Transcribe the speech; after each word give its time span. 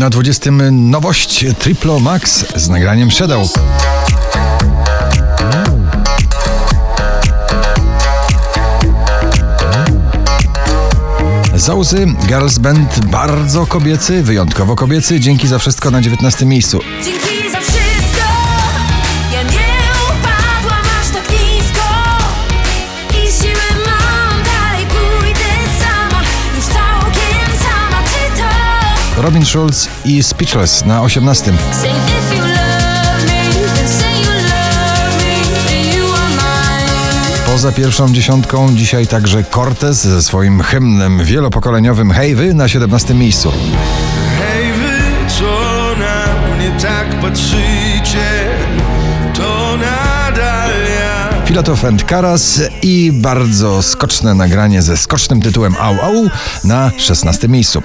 Na 0.00 0.10
20 0.10 0.50
nowość 0.70 1.44
Triplo 1.58 1.98
Max 1.98 2.44
z 2.56 2.68
nagraniem 2.68 3.10
Shadow. 3.10 3.48
Zausy, 11.54 12.06
Girls 12.26 12.58
Band 12.58 13.06
bardzo 13.06 13.66
kobiecy, 13.66 14.22
wyjątkowo 14.22 14.76
kobiecy, 14.76 15.20
dzięki 15.20 15.48
za 15.48 15.58
wszystko 15.58 15.90
na 15.90 16.00
19 16.00 16.46
miejscu. 16.46 16.80
Robin 29.20 29.44
Schulz 29.44 29.88
i 30.04 30.22
Speechless 30.22 30.84
na 30.84 31.02
18. 31.02 31.44
Say 31.44 31.90
if 31.90 32.36
you 32.36 32.42
love 32.42 33.26
me, 33.26 33.66
then 33.74 33.88
say 33.88 34.20
you 34.22 34.30
love 34.30 35.16
me 35.18 35.34
And 35.70 35.94
you 35.94 36.04
are 36.04 36.30
mine 36.30 37.46
Poza 37.46 37.72
pierwszą 37.72 38.12
dziesiątką 38.12 38.74
dzisiaj 38.74 39.06
także 39.06 39.44
Cortez 39.44 40.00
ze 40.00 40.22
swoim 40.22 40.62
hymnem 40.62 41.24
wielopokoleniowym 41.24 42.10
Hejwy 42.10 42.54
na 42.54 42.68
17 42.68 43.14
miejscu. 43.14 43.52
Hej 44.38 44.72
wy, 44.72 45.30
co 45.38 45.44
na 45.98 46.56
mnie 46.56 46.80
tak 46.82 47.20
patrzycie, 47.20 48.48
to 49.34 49.76
nadal 49.76 50.70
ja. 50.70 51.46
Filatov 51.46 51.84
and 51.84 52.04
Karas 52.04 52.60
i 52.82 53.12
bardzo 53.12 53.82
skoczne 53.82 54.34
nagranie 54.34 54.82
ze 54.82 54.96
skocznym 54.96 55.42
tytułem 55.42 55.74
Au 55.78 56.00
Au 56.00 56.30
na 56.64 56.90
16 56.96 57.48
miejscu. 57.48 57.82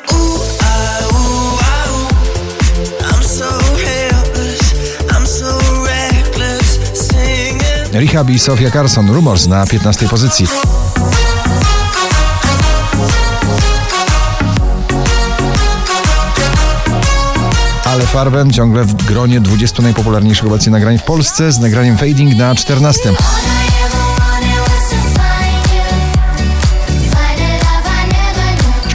Rehab 8.00 8.30
i 8.30 8.40
Sofia 8.40 8.72
Carson 8.72 9.08
Rumors 9.08 9.48
na 9.48 9.66
15 9.66 10.08
pozycji. 10.08 10.48
Ale 17.86 18.04
Farben 18.06 18.52
ciągle 18.52 18.84
w 18.84 18.94
gronie 18.94 19.42
20 19.42 19.82
najpopularniejszych 19.82 20.46
obecnie 20.46 20.72
nagrań 20.72 20.98
w 20.98 21.04
Polsce 21.04 21.52
z 21.52 21.60
nagraniem 21.60 21.98
Fading 21.98 22.36
na 22.36 22.56
14. 22.56 23.10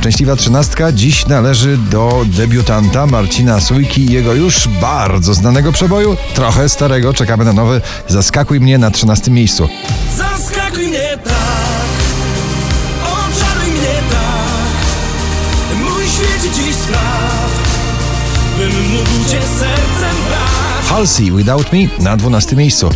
Szczęśliwa 0.01 0.37
trzynastka 0.37 0.93
dziś 0.93 1.27
należy 1.27 1.77
do 1.77 2.25
debiutanta 2.27 3.07
Marcina 3.07 3.61
Sujki 3.61 4.01
i 4.01 4.13
jego 4.13 4.35
już 4.35 4.69
bardzo 4.69 5.35
znanego 5.35 5.73
przeboju, 5.73 6.17
trochę 6.35 6.69
starego, 6.69 7.15
czekamy 7.15 7.45
na 7.45 7.53
nowy 7.53 7.81
Zaskakuj 8.09 8.61
mnie 8.61 8.79
na 8.79 8.91
13 8.91 9.31
miejscu. 9.31 9.69
Zaskakuj 10.17 10.87
mnie 10.87 11.19
tak, 11.25 11.35
oczaruj 13.03 13.71
mnie 13.73 14.03
tak, 14.11 15.79
mój 15.79 16.05
świecie 16.05 16.55
dziś 16.55 16.75
spraw, 16.75 17.51
bym 18.59 18.91
mógł 18.91 19.31
cię 19.31 19.41
sercem 19.59 20.17
brać. 20.29 20.87
Halsey 20.89 21.33
Without 21.33 21.73
Me 21.73 21.79
na 21.99 22.17
12 22.17 22.57
miejscu. 22.57 22.91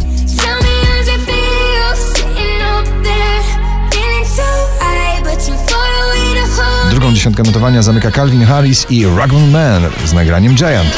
Dziesiątkę 7.24 7.42
notowania 7.42 7.82
zamyka 7.82 8.10
Calvin 8.10 8.44
Harris 8.44 8.86
i 8.90 9.06
Raglan 9.06 9.50
Man 9.50 9.82
z 10.06 10.12
nagraniem 10.12 10.54
Giant. 10.54 10.94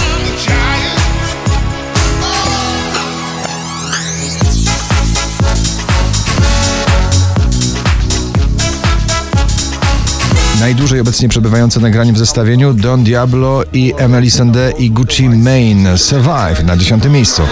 Najdłużej 10.60 11.00
obecnie 11.00 11.28
przebywające 11.28 11.80
nagranie 11.80 12.12
w 12.12 12.18
zestawieniu 12.18 12.72
Don 12.74 13.04
Diablo 13.04 13.62
i 13.72 13.94
Emily 13.96 14.26
Sandé 14.26 14.72
i 14.78 14.90
Gucci 14.90 15.28
Mane 15.28 15.98
Survive 15.98 16.64
na 16.64 16.76
dziesiątym 16.76 17.12
miejscu. 17.12 17.42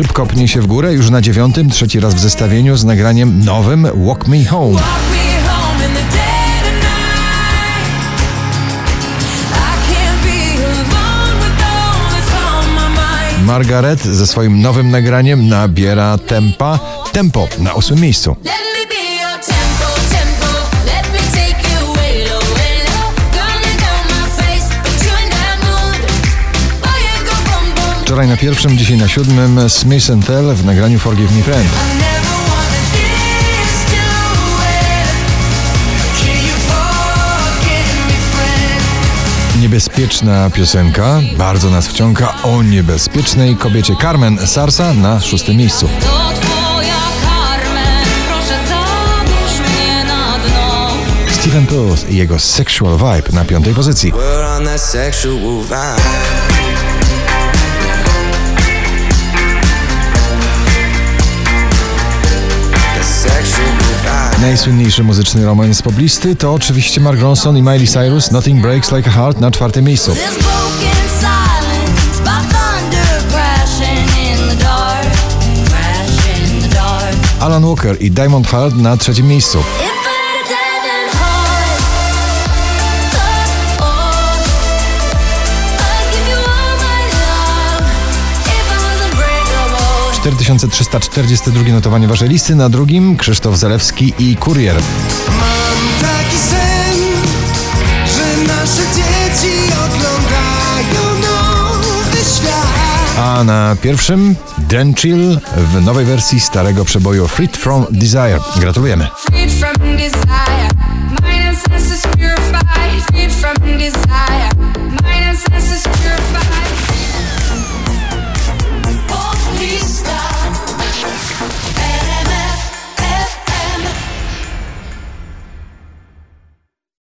Szybko 0.00 0.26
pnie 0.26 0.48
się 0.48 0.60
w 0.60 0.66
górę 0.66 0.92
już 0.92 1.10
na 1.10 1.20
dziewiątym, 1.20 1.70
trzeci 1.70 2.00
raz 2.00 2.14
w 2.14 2.18
zestawieniu 2.18 2.76
z 2.76 2.84
nagraniem 2.84 3.44
nowym 3.44 3.88
Walk 4.06 4.28
Me 4.28 4.44
Home. 4.44 4.80
Margaret 13.44 14.02
ze 14.02 14.26
swoim 14.26 14.62
nowym 14.62 14.90
nagraniem 14.90 15.48
nabiera 15.48 16.18
tempa. 16.18 16.78
Tempo 17.12 17.48
na 17.58 17.74
ósmym 17.74 18.00
miejscu. 18.00 18.36
Wczoraj 28.20 28.36
na 28.36 28.36
pierwszym, 28.36 28.78
dzisiaj 28.78 28.96
na 28.96 29.08
siódmym 29.08 29.70
Smith 29.70 30.06
Tell 30.26 30.54
w 30.54 30.64
nagraniu 30.64 30.98
Forgive 30.98 31.36
Me 31.36 31.42
Friend. 31.42 31.68
Niebezpieczna 39.60 40.50
piosenka, 40.50 41.20
bardzo 41.38 41.70
nas 41.70 41.88
wciąga 41.88 42.34
o 42.42 42.62
niebezpiecznej 42.62 43.56
kobiecie 43.56 43.94
Carmen 44.02 44.46
Sarsa 44.46 44.94
na 44.94 45.20
szóstym 45.20 45.56
miejscu. 45.56 45.88
To 46.00 46.32
twoja 46.40 47.00
Carmen, 47.22 48.06
proszę 48.28 48.58
zabierz 48.68 49.70
mnie 49.70 50.04
na 50.04 50.38
dno. 50.38 50.88
Stephen 51.32 51.66
Puth 51.66 52.10
i 52.10 52.16
jego 52.16 52.38
Sexual 52.38 52.96
Vibe 52.96 53.32
na 53.32 53.44
piątej 53.44 53.74
pozycji. 53.74 54.12
Najsłynniejszy 64.40 65.04
muzyczny 65.04 65.44
romans 65.44 65.82
poblisty 65.82 66.36
to 66.36 66.52
oczywiście 66.52 67.00
Mark 67.00 67.20
Ronson 67.20 67.56
i 67.56 67.62
Miley 67.62 67.86
Cyrus 67.86 68.30
Nothing 68.30 68.62
Breaks 68.62 68.92
Like 68.92 69.10
a 69.10 69.12
Heart 69.12 69.40
na 69.40 69.50
czwartym 69.50 69.84
miejscu. 69.84 70.12
Alan 77.40 77.66
Walker 77.66 78.02
i 78.02 78.10
Diamond 78.10 78.48
Heart 78.48 78.76
na 78.76 78.96
trzecim 78.96 79.28
miejscu. 79.28 79.58
4342 90.22 91.72
notowanie 91.72 92.08
waszej 92.08 92.28
listy, 92.28 92.54
na 92.54 92.68
drugim 92.68 93.16
Krzysztof 93.16 93.56
Zalewski 93.56 94.14
i 94.18 94.36
Kurier. 94.36 94.76
Mam 95.28 95.78
taki 96.00 96.36
sen, 96.36 96.98
że 98.06 98.52
nasze 98.52 98.82
dzieci 98.96 99.56
oglądają 99.72 101.20
nowy 101.22 102.16
świat. 102.16 103.18
A 103.18 103.44
na 103.44 103.76
pierwszym 103.82 104.36
Dan 104.58 104.94
Chill 104.94 105.40
w 105.56 105.84
nowej 105.84 106.04
wersji 106.04 106.40
starego 106.40 106.84
przeboju 106.84 107.28
Freed 107.28 107.56
From 107.56 107.86
Desire. 107.90 108.40
Gratulujemy. 108.56 109.08
Freed 109.30 109.52
from 109.52 109.96
desire, 109.96 110.70
and 111.24 111.58
senses 111.58 112.02
purified. 112.16 113.02
Freed 113.12 113.32
from 113.32 113.78
desire, 113.78 114.49